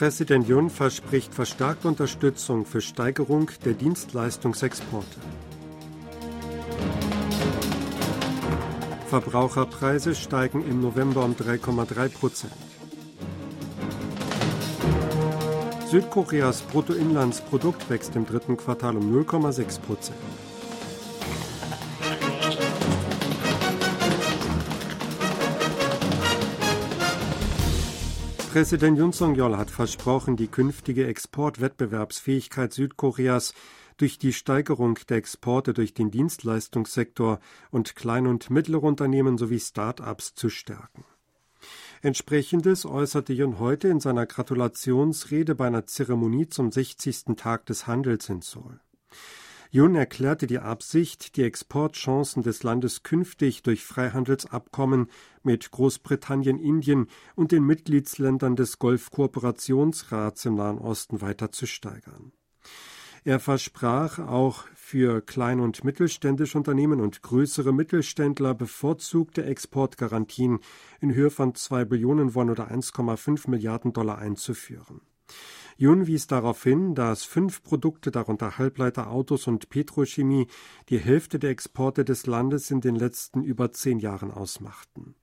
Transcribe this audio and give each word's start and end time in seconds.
Präsident 0.00 0.48
Jun 0.48 0.70
verspricht 0.70 1.34
verstärkte 1.34 1.86
Unterstützung 1.86 2.64
für 2.64 2.80
Steigerung 2.80 3.50
der 3.66 3.74
Dienstleistungsexporte. 3.74 5.20
Verbraucherpreise 9.08 10.14
steigen 10.14 10.64
im 10.64 10.80
November 10.80 11.22
um 11.22 11.34
3,3 11.34 12.08
Prozent. 12.08 12.54
Südkoreas 15.90 16.62
Bruttoinlandsprodukt 16.62 17.90
wächst 17.90 18.16
im 18.16 18.24
dritten 18.24 18.56
Quartal 18.56 18.96
um 18.96 19.14
0,6 19.14 19.80
Prozent. 19.80 20.16
Präsident 28.52 28.98
Yoon 28.98 29.12
Song-yeol 29.12 29.56
hat 29.56 29.70
versprochen, 29.70 30.36
die 30.36 30.48
künftige 30.48 31.06
Exportwettbewerbsfähigkeit 31.06 32.72
Südkoreas 32.72 33.54
durch 33.96 34.18
die 34.18 34.32
Steigerung 34.32 34.98
der 35.08 35.18
Exporte 35.18 35.72
durch 35.72 35.94
den 35.94 36.10
Dienstleistungssektor 36.10 37.38
und 37.70 37.94
Klein- 37.94 38.26
und 38.26 38.50
mittlere 38.50 38.82
Unternehmen 38.82 39.38
sowie 39.38 39.60
Start-ups 39.60 40.34
zu 40.34 40.48
stärken. 40.50 41.04
Entsprechendes 42.02 42.86
äußerte 42.86 43.34
Jun 43.34 43.60
heute 43.60 43.86
in 43.86 44.00
seiner 44.00 44.26
Gratulationsrede 44.26 45.54
bei 45.54 45.68
einer 45.68 45.86
Zeremonie 45.86 46.48
zum 46.48 46.72
60. 46.72 47.36
Tag 47.36 47.66
des 47.66 47.86
Handels 47.86 48.28
in 48.28 48.42
Seoul. 48.42 48.80
Jun 49.72 49.94
erklärte 49.94 50.48
die 50.48 50.58
Absicht, 50.58 51.36
die 51.36 51.44
Exportchancen 51.44 52.42
des 52.42 52.64
Landes 52.64 53.04
künftig 53.04 53.62
durch 53.62 53.84
Freihandelsabkommen 53.84 55.06
mit 55.44 55.70
Großbritannien, 55.70 56.58
Indien 56.58 57.06
und 57.36 57.52
den 57.52 57.64
Mitgliedsländern 57.64 58.56
des 58.56 58.80
Golfkooperationsrats 58.80 60.44
im 60.46 60.56
Nahen 60.56 60.78
Osten 60.78 61.20
weiter 61.20 61.52
zu 61.52 61.66
steigern. 61.66 62.32
Er 63.22 63.38
versprach 63.38 64.18
auch 64.18 64.64
für 64.74 65.20
klein- 65.20 65.60
und 65.60 65.84
mittelständische 65.84 66.58
Unternehmen 66.58 67.00
und 67.00 67.22
größere 67.22 67.72
Mittelständler 67.72 68.54
bevorzugte 68.54 69.44
Exportgarantien 69.44 70.58
in 71.00 71.14
Höhe 71.14 71.30
von 71.30 71.54
zwei 71.54 71.84
Billionen 71.84 72.34
Won 72.34 72.50
oder 72.50 72.72
1,5 72.72 73.48
Milliarden 73.48 73.92
Dollar 73.92 74.18
einzuführen. 74.18 75.02
Jun 75.80 76.06
wies 76.06 76.26
darauf 76.26 76.62
hin, 76.62 76.94
dass 76.94 77.24
fünf 77.24 77.62
Produkte, 77.62 78.10
darunter 78.10 78.58
Halbleiter, 78.58 79.10
Autos 79.10 79.46
und 79.46 79.70
Petrochemie, 79.70 80.46
die 80.90 80.98
Hälfte 80.98 81.38
der 81.38 81.48
Exporte 81.48 82.04
des 82.04 82.26
Landes 82.26 82.70
in 82.70 82.82
den 82.82 82.96
letzten 82.96 83.42
über 83.42 83.72
zehn 83.72 83.98
Jahren 83.98 84.30
ausmachten. 84.30 85.14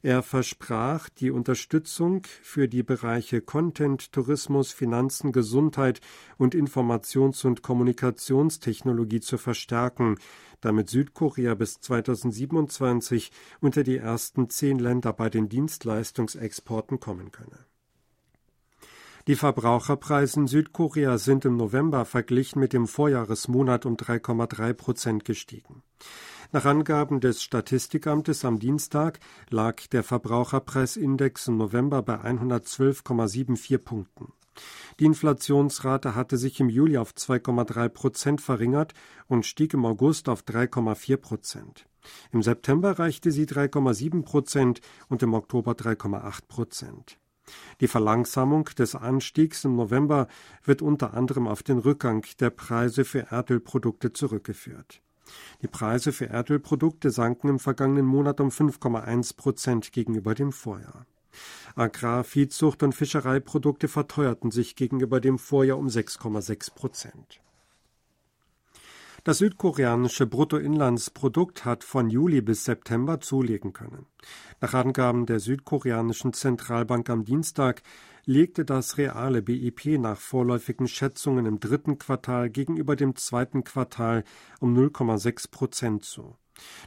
Er 0.00 0.22
versprach, 0.22 1.10
die 1.10 1.30
Unterstützung 1.30 2.22
für 2.40 2.68
die 2.68 2.82
Bereiche 2.82 3.42
Content, 3.42 4.12
Tourismus, 4.12 4.72
Finanzen, 4.72 5.30
Gesundheit 5.30 6.00
und 6.38 6.54
Informations- 6.54 7.44
und 7.44 7.60
Kommunikationstechnologie 7.60 9.20
zu 9.20 9.36
verstärken, 9.36 10.16
damit 10.62 10.88
Südkorea 10.88 11.54
bis 11.54 11.82
2027 11.82 13.30
unter 13.60 13.82
die 13.82 13.98
ersten 13.98 14.48
zehn 14.48 14.78
Länder 14.78 15.12
bei 15.12 15.28
den 15.28 15.50
Dienstleistungsexporten 15.50 16.98
kommen 16.98 17.30
könne. 17.30 17.66
Die 19.28 19.36
Verbraucherpreise 19.36 20.40
in 20.40 20.46
Südkorea 20.48 21.16
sind 21.16 21.44
im 21.44 21.56
November 21.56 22.04
verglichen 22.04 22.58
mit 22.58 22.72
dem 22.72 22.88
Vorjahresmonat 22.88 23.86
um 23.86 23.96
3,3 23.96 24.72
Prozent 24.72 25.24
gestiegen. 25.24 25.84
Nach 26.50 26.64
Angaben 26.64 27.20
des 27.20 27.40
Statistikamtes 27.40 28.44
am 28.44 28.58
Dienstag 28.58 29.20
lag 29.48 29.86
der 29.92 30.02
Verbraucherpreisindex 30.02 31.46
im 31.48 31.56
November 31.56 32.02
bei 32.02 32.16
112,74 32.16 33.78
Punkten. 33.78 34.32
Die 34.98 35.04
Inflationsrate 35.04 36.16
hatte 36.16 36.36
sich 36.36 36.58
im 36.58 36.68
Juli 36.68 36.98
auf 36.98 37.12
2,3 37.12 37.88
Prozent 37.88 38.40
verringert 38.40 38.92
und 39.28 39.46
stieg 39.46 39.72
im 39.72 39.86
August 39.86 40.28
auf 40.28 40.42
3,4 40.42 41.16
Prozent. 41.16 41.86
Im 42.32 42.42
September 42.42 42.88
erreichte 42.88 43.30
sie 43.30 43.46
3,7 43.46 44.24
Prozent 44.24 44.80
und 45.08 45.22
im 45.22 45.32
Oktober 45.34 45.72
3,8 45.72 46.48
Prozent. 46.48 47.21
Die 47.80 47.88
Verlangsamung 47.88 48.64
des 48.78 48.94
Anstiegs 48.94 49.64
im 49.64 49.76
November 49.76 50.28
wird 50.64 50.82
unter 50.82 51.14
anderem 51.14 51.46
auf 51.46 51.62
den 51.62 51.78
Rückgang 51.78 52.24
der 52.40 52.50
Preise 52.50 53.04
für 53.04 53.30
Erdölprodukte 53.30 54.12
zurückgeführt. 54.12 55.00
Die 55.62 55.68
Preise 55.68 56.12
für 56.12 56.26
Erdölprodukte 56.26 57.10
sanken 57.10 57.48
im 57.48 57.58
vergangenen 57.58 58.06
Monat 58.06 58.40
um 58.40 58.48
5,1 58.48 59.36
Prozent 59.36 59.92
gegenüber 59.92 60.34
dem 60.34 60.52
Vorjahr. 60.52 61.06
Agrar-, 61.74 62.24
Viehzucht 62.24 62.82
und 62.82 62.94
Fischereiprodukte 62.94 63.88
verteuerten 63.88 64.50
sich 64.50 64.76
gegenüber 64.76 65.20
dem 65.20 65.38
Vorjahr 65.38 65.78
um 65.78 65.86
6,6 65.86 66.74
Prozent. 66.74 67.40
Das 69.24 69.38
südkoreanische 69.38 70.26
Bruttoinlandsprodukt 70.26 71.64
hat 71.64 71.84
von 71.84 72.10
Juli 72.10 72.40
bis 72.40 72.64
September 72.64 73.20
zulegen 73.20 73.72
können. 73.72 74.06
Nach 74.60 74.74
Angaben 74.74 75.26
der 75.26 75.38
südkoreanischen 75.38 76.32
Zentralbank 76.32 77.08
am 77.08 77.24
Dienstag 77.24 77.82
legte 78.24 78.64
das 78.64 78.98
reale 78.98 79.40
BIP 79.40 79.96
nach 80.00 80.18
vorläufigen 80.18 80.88
Schätzungen 80.88 81.46
im 81.46 81.60
dritten 81.60 81.98
Quartal 81.98 82.50
gegenüber 82.50 82.96
dem 82.96 83.14
zweiten 83.14 83.62
Quartal 83.62 84.24
um 84.58 84.76
0,6 84.76 85.52
Prozent 85.52 86.04
zu. 86.04 86.36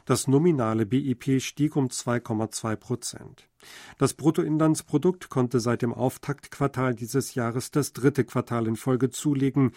Das 0.04 0.28
nominale 0.28 0.84
BIP 0.84 1.40
stieg 1.40 1.74
um 1.74 1.86
2,2 1.86 2.76
Prozent. 2.76 3.48
Das 3.96 4.12
Bruttoinlandsprodukt 4.12 5.30
konnte 5.30 5.58
seit 5.58 5.80
dem 5.80 5.94
Auftaktquartal 5.94 6.94
dieses 6.94 7.34
Jahres 7.34 7.70
das 7.70 7.94
dritte 7.94 8.24
Quartal 8.24 8.66
in 8.66 8.76
Folge 8.76 9.08
zulegen, 9.08 9.72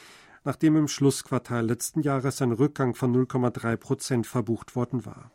nachdem 0.49 0.77
im 0.77 0.87
Schlussquartal 0.87 1.63
letzten 1.63 2.01
Jahres 2.01 2.41
ein 2.41 2.51
Rückgang 2.51 2.95
von 2.95 3.15
0,3 3.15 3.77
Prozent 3.77 4.25
verbucht 4.25 4.75
worden 4.75 5.05
war. 5.05 5.31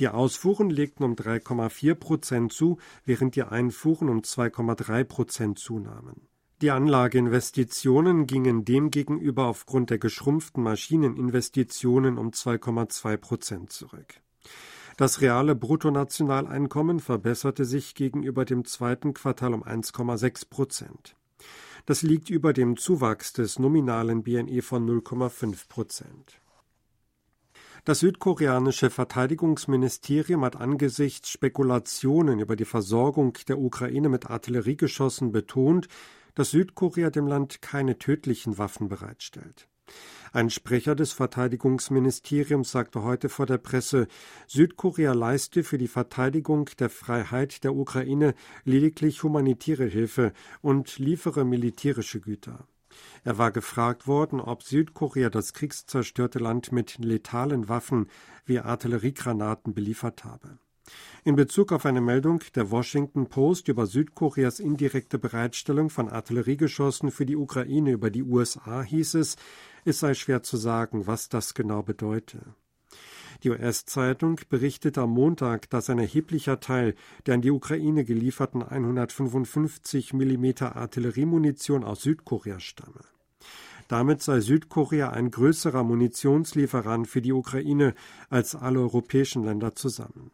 Die 0.00 0.08
Ausfuhren 0.08 0.68
legten 0.68 1.04
um 1.04 1.14
3,4 1.14 1.94
Prozent 1.94 2.52
zu, 2.52 2.78
während 3.04 3.36
die 3.36 3.44
Einfuhren 3.44 4.08
um 4.08 4.22
2,3 4.22 5.04
Prozent 5.04 5.58
zunahmen. 5.60 6.26
Die 6.60 6.72
Anlageinvestitionen 6.72 8.26
gingen 8.26 8.64
demgegenüber 8.64 9.46
aufgrund 9.46 9.90
der 9.90 9.98
geschrumpften 9.98 10.60
Maschineninvestitionen 10.64 12.18
um 12.18 12.30
2,2 12.30 13.16
Prozent 13.18 13.70
zurück. 13.70 14.14
Das 14.96 15.20
reale 15.20 15.54
Bruttonationaleinkommen 15.54 16.98
verbesserte 16.98 17.64
sich 17.64 17.94
gegenüber 17.94 18.44
dem 18.44 18.64
zweiten 18.64 19.14
Quartal 19.14 19.54
um 19.54 19.62
1,6 19.62 20.48
Prozent. 20.50 21.14
Das 21.86 22.02
liegt 22.02 22.30
über 22.30 22.52
dem 22.52 22.76
Zuwachs 22.76 23.32
des 23.32 23.60
nominalen 23.60 24.24
BNE 24.24 24.60
von 24.60 24.88
0,5 24.88 25.68
Prozent. 25.68 26.40
Das 27.84 28.00
südkoreanische 28.00 28.90
Verteidigungsministerium 28.90 30.44
hat 30.44 30.56
angesichts 30.56 31.30
Spekulationen 31.30 32.40
über 32.40 32.56
die 32.56 32.64
Versorgung 32.64 33.34
der 33.46 33.58
Ukraine 33.58 34.08
mit 34.08 34.28
Artilleriegeschossen 34.28 35.30
betont, 35.30 35.86
dass 36.34 36.50
Südkorea 36.50 37.10
dem 37.10 37.28
Land 37.28 37.62
keine 37.62 37.96
tödlichen 37.98 38.58
Waffen 38.58 38.88
bereitstellt. 38.88 39.68
Ein 40.36 40.50
Sprecher 40.50 40.94
des 40.94 41.14
Verteidigungsministeriums 41.14 42.70
sagte 42.70 43.02
heute 43.02 43.30
vor 43.30 43.46
der 43.46 43.56
Presse, 43.56 44.06
Südkorea 44.46 45.14
leiste 45.14 45.64
für 45.64 45.78
die 45.78 45.88
Verteidigung 45.88 46.68
der 46.78 46.90
Freiheit 46.90 47.64
der 47.64 47.74
Ukraine 47.74 48.34
lediglich 48.62 49.22
humanitäre 49.22 49.86
Hilfe 49.86 50.34
und 50.60 50.98
liefere 50.98 51.46
militärische 51.46 52.20
Güter. 52.20 52.68
Er 53.24 53.38
war 53.38 53.50
gefragt 53.50 54.06
worden, 54.06 54.38
ob 54.38 54.62
Südkorea 54.62 55.30
das 55.30 55.54
kriegszerstörte 55.54 56.38
Land 56.38 56.70
mit 56.70 56.98
letalen 56.98 57.70
Waffen 57.70 58.10
wie 58.44 58.58
Artilleriegranaten 58.58 59.72
beliefert 59.72 60.24
habe. 60.24 60.58
In 61.24 61.34
Bezug 61.34 61.72
auf 61.72 61.86
eine 61.86 62.00
Meldung 62.00 62.40
der 62.54 62.70
Washington 62.70 63.28
Post 63.28 63.68
über 63.68 63.86
Südkoreas 63.86 64.60
indirekte 64.60 65.18
Bereitstellung 65.18 65.90
von 65.90 66.08
Artilleriegeschossen 66.08 67.10
für 67.10 67.26
die 67.26 67.36
Ukraine 67.36 67.90
über 67.90 68.10
die 68.10 68.22
USA 68.22 68.82
hieß 68.82 69.14
es, 69.14 69.36
es 69.86 70.00
sei 70.00 70.14
schwer 70.14 70.42
zu 70.42 70.56
sagen, 70.56 71.06
was 71.06 71.28
das 71.28 71.54
genau 71.54 71.82
bedeute. 71.82 72.40
Die 73.42 73.50
US-Zeitung 73.50 74.40
berichtete 74.48 75.02
am 75.02 75.10
Montag, 75.10 75.68
dass 75.70 75.90
ein 75.90 75.98
erheblicher 75.98 76.58
Teil 76.60 76.94
der 77.26 77.34
an 77.34 77.42
die 77.42 77.50
Ukraine 77.50 78.04
gelieferten 78.04 78.62
155 78.62 80.12
mm 80.12 80.46
Artilleriemunition 80.62 81.84
aus 81.84 82.02
Südkorea 82.02 82.60
stamme. 82.60 83.00
Damit 83.88 84.22
sei 84.22 84.40
Südkorea 84.40 85.10
ein 85.10 85.30
größerer 85.30 85.84
Munitionslieferant 85.84 87.06
für 87.06 87.22
die 87.22 87.32
Ukraine 87.32 87.94
als 88.30 88.56
alle 88.56 88.80
europäischen 88.80 89.44
Länder 89.44 89.74
zusammen. 89.74 90.32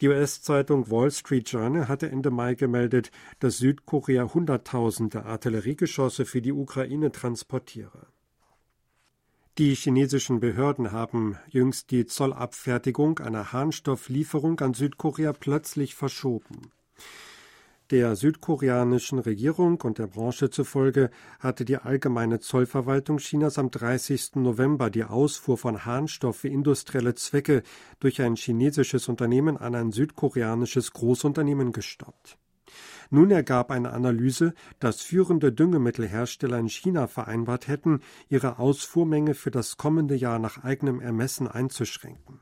Die 0.00 0.08
US-Zeitung 0.08 0.90
Wall 0.90 1.10
Street 1.10 1.50
Journal 1.50 1.88
hatte 1.88 2.08
Ende 2.08 2.30
Mai 2.30 2.54
gemeldet, 2.54 3.10
dass 3.40 3.58
Südkorea 3.58 4.32
Hunderttausende 4.32 5.26
Artilleriegeschosse 5.26 6.24
für 6.24 6.40
die 6.40 6.52
Ukraine 6.52 7.12
transportiere. 7.12 8.06
Die 9.60 9.74
chinesischen 9.74 10.40
Behörden 10.40 10.90
haben 10.90 11.36
jüngst 11.50 11.90
die 11.90 12.06
Zollabfertigung 12.06 13.18
einer 13.18 13.52
Harnstofflieferung 13.52 14.58
an 14.60 14.72
Südkorea 14.72 15.34
plötzlich 15.34 15.94
verschoben. 15.94 16.72
Der 17.90 18.16
südkoreanischen 18.16 19.18
Regierung 19.18 19.78
und 19.82 19.98
der 19.98 20.06
Branche 20.06 20.48
zufolge 20.48 21.10
hatte 21.40 21.66
die 21.66 21.76
allgemeine 21.76 22.40
Zollverwaltung 22.40 23.18
Chinas 23.18 23.58
am 23.58 23.70
30. 23.70 24.36
November 24.36 24.88
die 24.88 25.04
Ausfuhr 25.04 25.58
von 25.58 25.84
Harnstoff 25.84 26.38
für 26.38 26.48
industrielle 26.48 27.14
Zwecke 27.14 27.62
durch 27.98 28.22
ein 28.22 28.36
chinesisches 28.36 29.10
Unternehmen 29.10 29.58
an 29.58 29.74
ein 29.74 29.92
südkoreanisches 29.92 30.94
Großunternehmen 30.94 31.72
gestoppt. 31.72 32.38
Nun 33.10 33.30
ergab 33.30 33.70
eine 33.70 33.92
Analyse, 33.92 34.54
dass 34.78 35.00
führende 35.00 35.52
Düngemittelhersteller 35.52 36.58
in 36.58 36.68
China 36.68 37.06
vereinbart 37.06 37.68
hätten, 37.68 38.00
ihre 38.28 38.58
Ausfuhrmenge 38.58 39.34
für 39.34 39.50
das 39.50 39.76
kommende 39.76 40.14
Jahr 40.14 40.38
nach 40.38 40.62
eigenem 40.62 41.00
Ermessen 41.00 41.48
einzuschränken. 41.48 42.40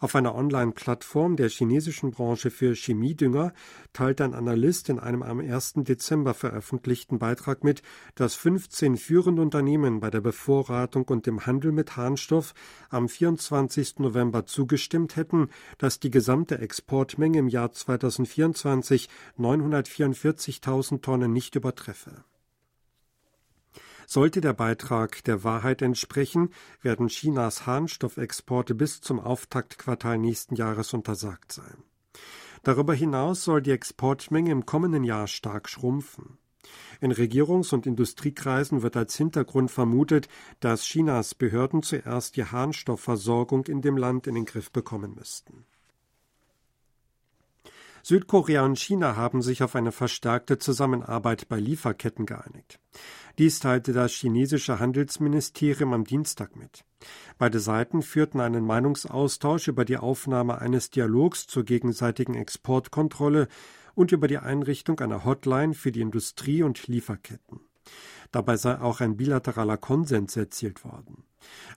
Auf 0.00 0.14
einer 0.14 0.34
Online-Plattform 0.34 1.36
der 1.36 1.50
chinesischen 1.50 2.10
Branche 2.10 2.50
für 2.50 2.74
Chemiedünger 2.74 3.52
teilt 3.92 4.22
ein 4.22 4.32
Analyst 4.32 4.88
in 4.88 4.98
einem 4.98 5.22
am 5.22 5.40
1. 5.40 5.74
Dezember 5.76 6.32
veröffentlichten 6.32 7.18
Beitrag 7.18 7.64
mit, 7.64 7.82
dass 8.14 8.34
15 8.34 8.96
führende 8.96 9.42
Unternehmen 9.42 10.00
bei 10.00 10.08
der 10.08 10.22
Bevorratung 10.22 11.04
und 11.08 11.26
dem 11.26 11.44
Handel 11.44 11.70
mit 11.70 11.98
Harnstoff 11.98 12.54
am 12.88 13.10
24. 13.10 13.98
November 13.98 14.46
zugestimmt 14.46 15.16
hätten, 15.16 15.50
dass 15.76 16.00
die 16.00 16.10
gesamte 16.10 16.58
Exportmenge 16.58 17.38
im 17.38 17.48
Jahr 17.48 17.70
2024 17.70 19.10
944.000 19.38 21.02
Tonnen 21.02 21.34
nicht 21.34 21.56
übertreffe. 21.56 22.24
Sollte 24.12 24.40
der 24.40 24.54
Beitrag 24.54 25.22
der 25.22 25.44
Wahrheit 25.44 25.82
entsprechen, 25.82 26.50
werden 26.82 27.06
Chinas 27.06 27.64
Harnstoffexporte 27.64 28.74
bis 28.74 29.00
zum 29.00 29.20
Auftaktquartal 29.20 30.18
nächsten 30.18 30.56
Jahres 30.56 30.92
untersagt 30.92 31.52
sein. 31.52 31.84
Darüber 32.64 32.92
hinaus 32.92 33.44
soll 33.44 33.62
die 33.62 33.70
Exportmenge 33.70 34.50
im 34.50 34.66
kommenden 34.66 35.04
Jahr 35.04 35.28
stark 35.28 35.68
schrumpfen. 35.68 36.38
In 37.00 37.12
Regierungs- 37.12 37.72
und 37.72 37.86
Industriekreisen 37.86 38.82
wird 38.82 38.96
als 38.96 39.16
Hintergrund 39.16 39.70
vermutet, 39.70 40.28
dass 40.58 40.82
Chinas 40.82 41.36
Behörden 41.36 41.84
zuerst 41.84 42.36
die 42.36 42.44
Harnstoffversorgung 42.44 43.66
in 43.66 43.80
dem 43.80 43.96
Land 43.96 44.26
in 44.26 44.34
den 44.34 44.44
Griff 44.44 44.72
bekommen 44.72 45.14
müssten. 45.14 45.66
Südkorea 48.02 48.64
und 48.64 48.78
China 48.78 49.16
haben 49.16 49.42
sich 49.42 49.62
auf 49.62 49.76
eine 49.76 49.92
verstärkte 49.92 50.58
Zusammenarbeit 50.58 51.48
bei 51.48 51.58
Lieferketten 51.58 52.26
geeinigt. 52.26 52.80
Dies 53.38 53.60
teilte 53.60 53.92
das 53.92 54.12
chinesische 54.12 54.78
Handelsministerium 54.78 55.92
am 55.92 56.04
Dienstag 56.04 56.56
mit. 56.56 56.84
Beide 57.38 57.60
Seiten 57.60 58.02
führten 58.02 58.40
einen 58.40 58.64
Meinungsaustausch 58.64 59.68
über 59.68 59.84
die 59.84 59.96
Aufnahme 59.96 60.58
eines 60.58 60.90
Dialogs 60.90 61.46
zur 61.46 61.64
gegenseitigen 61.64 62.34
Exportkontrolle 62.34 63.48
und 63.94 64.12
über 64.12 64.28
die 64.28 64.38
Einrichtung 64.38 65.00
einer 65.00 65.24
Hotline 65.24 65.74
für 65.74 65.92
die 65.92 66.00
Industrie 66.00 66.62
und 66.62 66.86
Lieferketten. 66.86 67.60
Dabei 68.32 68.56
sei 68.56 68.80
auch 68.80 69.00
ein 69.00 69.16
bilateraler 69.16 69.76
Konsens 69.76 70.36
erzielt 70.36 70.84
worden. 70.84 71.24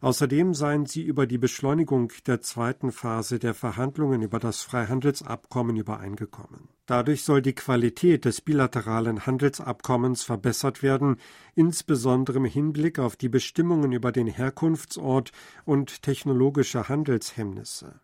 Außerdem 0.01 0.53
seien 0.53 0.85
sie 0.85 1.03
über 1.03 1.27
die 1.27 1.37
Beschleunigung 1.37 2.11
der 2.27 2.41
zweiten 2.41 2.91
Phase 2.91 3.39
der 3.39 3.53
Verhandlungen 3.53 4.21
über 4.21 4.39
das 4.39 4.61
Freihandelsabkommen 4.61 5.75
übereingekommen. 5.75 6.69
Dadurch 6.85 7.23
soll 7.23 7.41
die 7.41 7.55
Qualität 7.55 8.25
des 8.25 8.41
bilateralen 8.41 9.25
Handelsabkommens 9.25 10.23
verbessert 10.23 10.83
werden, 10.83 11.17
insbesondere 11.55 12.37
im 12.37 12.45
Hinblick 12.45 12.99
auf 12.99 13.15
die 13.15 13.29
Bestimmungen 13.29 13.93
über 13.93 14.11
den 14.11 14.27
Herkunftsort 14.27 15.31
und 15.63 16.01
technologische 16.01 16.89
Handelshemmnisse. 16.89 18.01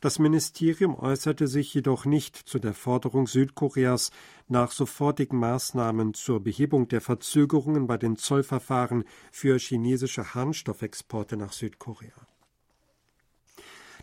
Das 0.00 0.18
Ministerium 0.18 0.94
äußerte 0.94 1.48
sich 1.48 1.72
jedoch 1.74 2.04
nicht 2.04 2.36
zu 2.36 2.58
der 2.58 2.74
Forderung 2.74 3.26
Südkoreas 3.26 4.10
nach 4.48 4.70
sofortigen 4.70 5.38
Maßnahmen 5.38 6.14
zur 6.14 6.42
Behebung 6.42 6.88
der 6.88 7.00
Verzögerungen 7.00 7.86
bei 7.86 7.96
den 7.96 8.16
Zollverfahren 8.16 9.04
für 9.32 9.58
chinesische 9.58 10.34
Harnstoffexporte 10.34 11.36
nach 11.36 11.52
Südkorea. 11.52 12.26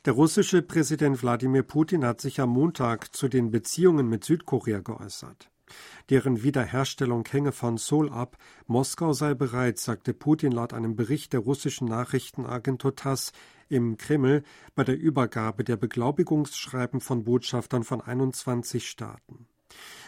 Der 0.05 0.13
russische 0.13 0.63
Präsident 0.63 1.21
Wladimir 1.21 1.61
Putin 1.61 2.03
hat 2.03 2.21
sich 2.21 2.41
am 2.41 2.49
Montag 2.49 3.15
zu 3.15 3.27
den 3.27 3.51
Beziehungen 3.51 4.07
mit 4.07 4.23
Südkorea 4.23 4.79
geäußert. 4.79 5.51
Deren 6.09 6.43
Wiederherstellung 6.43 7.25
hänge 7.29 7.51
von 7.51 7.77
Seoul 7.77 8.09
ab. 8.09 8.37
Moskau 8.67 9.13
sei 9.13 9.33
bereit, 9.33 9.77
sagte 9.77 10.13
Putin 10.13 10.51
laut 10.51 10.73
einem 10.73 10.95
Bericht 10.95 11.33
der 11.33 11.41
russischen 11.41 11.87
Nachrichtenagentur 11.87 12.95
TASS 12.95 13.31
im 13.69 13.97
Kreml 13.97 14.43
bei 14.75 14.83
der 14.83 14.99
Übergabe 14.99 15.63
der 15.63 15.77
Beglaubigungsschreiben 15.77 16.99
von 16.99 17.23
Botschaftern 17.23 17.83
von 17.83 18.01
21 18.01 18.87
Staaten. 18.87 19.47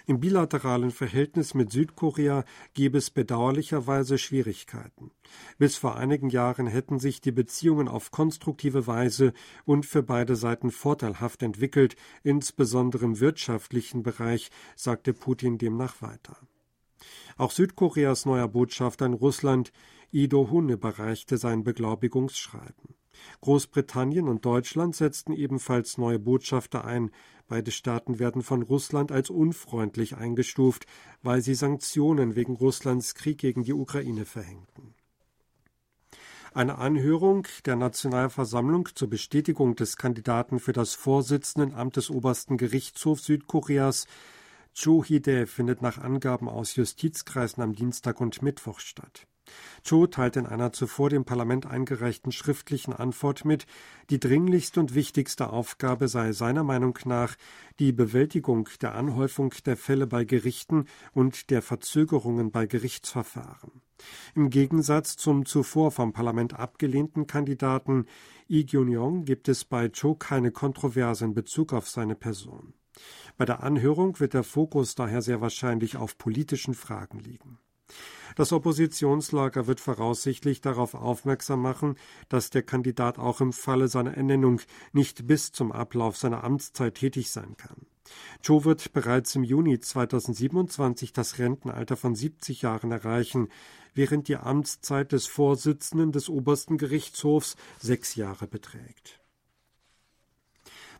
Im 0.05 0.19
bilateralen 0.19 0.91
Verhältnis 0.91 1.53
mit 1.53 1.71
Südkorea 1.71 2.43
gäbe 2.73 2.97
es 2.97 3.09
bedauerlicherweise 3.09 4.17
Schwierigkeiten. 4.17 5.11
Bis 5.57 5.77
vor 5.77 5.95
einigen 5.95 6.29
Jahren 6.29 6.67
hätten 6.67 6.99
sich 6.99 7.21
die 7.21 7.31
Beziehungen 7.31 7.87
auf 7.87 8.11
konstruktive 8.11 8.85
Weise 8.85 9.33
und 9.63 9.85
für 9.85 10.03
beide 10.03 10.35
Seiten 10.35 10.71
vorteilhaft 10.71 11.41
entwickelt, 11.41 11.95
insbesondere 12.23 13.05
im 13.05 13.19
wirtschaftlichen 13.21 14.03
Bereich, 14.03 14.49
sagte 14.75 15.13
Putin 15.13 15.57
demnach 15.57 16.01
weiter. 16.01 16.37
Auch 17.37 17.51
Südkoreas 17.51 18.25
neuer 18.25 18.47
Botschafter 18.47 19.05
in 19.05 19.13
Russland, 19.13 19.71
Ido 20.11 20.49
Hun, 20.51 20.69
überreichte 20.69 21.37
sein 21.37 21.63
Beglaubigungsschreiben. 21.63 22.95
Großbritannien 23.41 24.27
und 24.27 24.45
Deutschland 24.45 24.95
setzten 24.95 25.33
ebenfalls 25.33 25.97
neue 25.97 26.19
Botschafter 26.19 26.85
ein. 26.85 27.11
Beide 27.47 27.71
Staaten 27.71 28.19
werden 28.19 28.41
von 28.41 28.61
Russland 28.61 29.11
als 29.11 29.29
unfreundlich 29.29 30.15
eingestuft, 30.15 30.85
weil 31.21 31.41
sie 31.41 31.55
Sanktionen 31.55 32.35
wegen 32.35 32.55
Russlands 32.55 33.15
Krieg 33.15 33.37
gegen 33.37 33.63
die 33.63 33.73
Ukraine 33.73 34.25
verhängten. 34.25 34.93
Eine 36.53 36.77
Anhörung 36.77 37.47
der 37.65 37.75
Nationalversammlung 37.75 38.89
zur 38.93 39.09
Bestätigung 39.09 39.75
des 39.75 39.97
Kandidaten 39.97 40.59
für 40.59 40.71
das 40.71 40.93
Vorsitzendenamt 40.93 41.95
des 41.95 42.11
obersten 42.11 42.57
Gerichtshofs 42.57 43.25
Südkoreas 43.25 44.05
Cho 44.75 45.03
Hide 45.03 45.47
findet 45.47 45.81
nach 45.81 45.97
Angaben 45.97 46.49
aus 46.49 46.75
Justizkreisen 46.75 47.61
am 47.61 47.73
Dienstag 47.73 48.21
und 48.21 48.41
Mittwoch 48.41 48.79
statt. 48.79 49.27
Cho 49.83 50.07
teilt 50.07 50.35
in 50.35 50.45
einer 50.45 50.71
zuvor 50.71 51.09
dem 51.09 51.25
Parlament 51.25 51.65
eingereichten 51.65 52.31
schriftlichen 52.31 52.93
Antwort 52.93 53.45
mit, 53.45 53.65
die 54.09 54.19
dringlichste 54.19 54.79
und 54.79 54.95
wichtigste 54.95 55.49
Aufgabe 55.49 56.07
sei 56.07 56.31
seiner 56.31 56.63
Meinung 56.63 56.97
nach 57.05 57.35
die 57.79 57.91
Bewältigung 57.91 58.69
der 58.81 58.95
Anhäufung 58.95 59.53
der 59.65 59.77
Fälle 59.77 60.07
bei 60.07 60.25
Gerichten 60.25 60.85
und 61.13 61.49
der 61.49 61.61
Verzögerungen 61.61 62.51
bei 62.51 62.65
Gerichtsverfahren. 62.65 63.81
Im 64.35 64.49
Gegensatz 64.49 65.15
zum 65.15 65.45
zuvor 65.45 65.91
vom 65.91 66.13
Parlament 66.13 66.53
abgelehnten 66.53 67.27
Kandidaten 67.27 68.05
Lee 68.47 68.63
Gyun-yong 68.63 69.25
gibt 69.25 69.47
es 69.47 69.65
bei 69.65 69.89
Cho 69.89 70.15
keine 70.15 70.51
Kontroverse 70.51 71.25
in 71.25 71.33
Bezug 71.33 71.73
auf 71.73 71.87
seine 71.87 72.15
Person. 72.15 72.73
Bei 73.37 73.45
der 73.45 73.63
Anhörung 73.63 74.19
wird 74.19 74.33
der 74.33 74.43
Fokus 74.43 74.95
daher 74.95 75.21
sehr 75.21 75.41
wahrscheinlich 75.41 75.97
auf 75.97 76.17
politischen 76.17 76.73
Fragen 76.73 77.19
liegen. 77.19 77.57
Das 78.35 78.51
Oppositionslager 78.51 79.67
wird 79.67 79.79
voraussichtlich 79.79 80.61
darauf 80.61 80.93
aufmerksam 80.93 81.61
machen, 81.61 81.95
dass 82.29 82.49
der 82.49 82.63
Kandidat 82.63 83.19
auch 83.19 83.41
im 83.41 83.53
Falle 83.53 83.87
seiner 83.87 84.15
Ernennung 84.15 84.61
nicht 84.91 85.27
bis 85.27 85.51
zum 85.51 85.71
Ablauf 85.71 86.17
seiner 86.17 86.43
Amtszeit 86.43 86.95
tätig 86.95 87.31
sein 87.31 87.55
kann. 87.57 87.85
Cho 88.41 88.65
wird 88.65 88.93
bereits 88.93 89.35
im 89.35 89.43
Juni 89.43 89.79
2027 89.79 91.13
das 91.13 91.39
Rentenalter 91.39 91.95
von 91.95 92.15
70 92.15 92.61
Jahren 92.61 92.91
erreichen, 92.91 93.49
während 93.93 94.27
die 94.27 94.37
Amtszeit 94.37 95.11
des 95.11 95.27
Vorsitzenden 95.27 96.11
des 96.11 96.29
obersten 96.29 96.77
Gerichtshofs 96.77 97.55
sechs 97.79 98.15
Jahre 98.15 98.47
beträgt. 98.47 99.22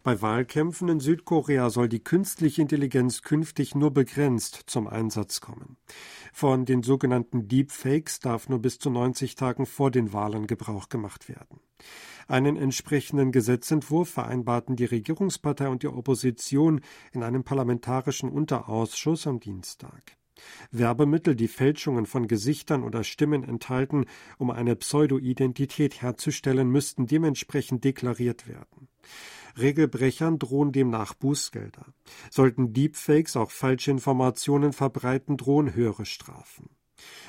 Bei 0.03 0.21
Wahlkämpfen 0.21 0.89
in 0.89 0.99
Südkorea 0.99 1.69
soll 1.69 1.87
die 1.87 2.03
künstliche 2.03 2.61
Intelligenz 2.61 3.21
künftig 3.21 3.73
nur 3.73 3.91
begrenzt 3.91 4.63
zum 4.67 4.87
Einsatz 4.87 5.39
kommen. 5.39 5.77
Von 6.33 6.65
den 6.65 6.83
sogenannten 6.83 7.47
Deepfakes 7.47 8.19
darf 8.19 8.49
nur 8.49 8.59
bis 8.59 8.79
zu 8.79 8.89
90 8.89 9.35
Tagen 9.35 9.65
vor 9.65 9.91
den 9.91 10.11
Wahlen 10.11 10.45
Gebrauch 10.45 10.89
gemacht 10.89 11.29
werden. 11.29 11.61
Einen 12.27 12.57
entsprechenden 12.57 13.31
Gesetzentwurf 13.31 14.09
vereinbarten 14.09 14.75
die 14.75 14.83
Regierungspartei 14.83 15.69
und 15.69 15.83
die 15.83 15.87
Opposition 15.87 16.81
in 17.13 17.23
einem 17.23 17.45
parlamentarischen 17.45 18.29
Unterausschuss 18.29 19.25
am 19.25 19.39
Dienstag. 19.39 20.17
Werbemittel, 20.71 21.35
die 21.35 21.47
Fälschungen 21.47 22.07
von 22.07 22.27
Gesichtern 22.27 22.83
oder 22.83 23.05
Stimmen 23.05 23.45
enthalten, 23.45 24.05
um 24.37 24.51
eine 24.51 24.75
Pseudo-Identität 24.75 26.01
herzustellen, 26.01 26.69
müssten 26.69 27.07
dementsprechend 27.07 27.85
deklariert 27.85 28.49
werden. 28.49 28.89
Regelbrechern 29.57 30.39
drohen 30.39 30.71
demnach 30.71 31.13
Bußgelder. 31.13 31.85
Sollten 32.31 32.73
Deepfakes 32.73 33.35
auch 33.37 33.51
falsche 33.51 33.91
Informationen 33.91 34.73
verbreiten, 34.73 35.37
drohen 35.37 35.73
höhere 35.73 36.05
Strafen. 36.05 36.69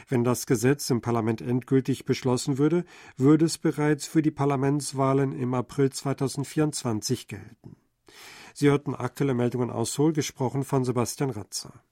Wenn 0.09 0.25
das 0.25 0.47
Gesetz 0.47 0.91
im 0.91 1.01
Parlament 1.01 1.41
endgültig 1.41 2.05
beschlossen 2.05 2.59
würde, 2.59 2.85
würde 3.17 3.47
es 3.47 3.59
bereits 3.59 4.07
für 4.07 4.23
die 4.23 4.31
Parlamentswahlen 4.31 5.33
im 5.33 5.55
April 5.55 5.91
2024 5.91 7.29
gelten. 7.29 7.77
Sie 8.53 8.69
hörten 8.69 8.95
aktuelle 8.95 9.35
Meldungen 9.35 9.71
aus 9.71 9.95
Seoul, 9.95 10.13
gesprochen 10.13 10.65
von 10.65 10.85
Sebastian 10.85 11.31
Ratzer. 11.31 11.83